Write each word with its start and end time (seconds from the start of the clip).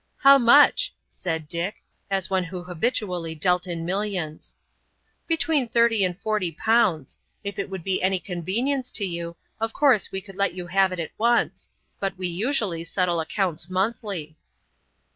"How 0.17 0.39
much?" 0.39 0.95
said 1.07 1.47
Dick, 1.47 1.75
as 2.09 2.27
one 2.27 2.43
who 2.45 2.63
habitually 2.63 3.35
dealt 3.35 3.67
in 3.67 3.85
millions. 3.85 4.55
"Between 5.27 5.67
thirty 5.67 6.03
and 6.03 6.19
forty 6.19 6.51
pounds. 6.53 7.19
If 7.43 7.59
it 7.59 7.69
would 7.69 7.83
be 7.83 8.01
any 8.01 8.19
convenience 8.19 8.89
to 8.93 9.05
you, 9.05 9.35
of 9.59 9.73
course 9.73 10.11
we 10.11 10.19
could 10.19 10.37
let 10.37 10.55
you 10.55 10.65
have 10.65 10.91
it 10.91 10.97
at 10.99 11.11
once; 11.19 11.69
but 11.99 12.17
we 12.17 12.27
usually 12.27 12.83
settle 12.83 13.19
accounts 13.19 13.69
monthly." 13.69 14.35